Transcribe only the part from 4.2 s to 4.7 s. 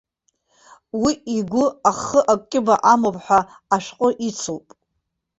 ицуп.